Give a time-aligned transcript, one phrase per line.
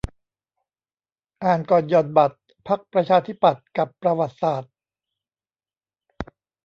[1.43, 4.73] อ่านก่อนหย่อนบัตร พรรคประชาธิปัตย์ กับประวัติศาสตร์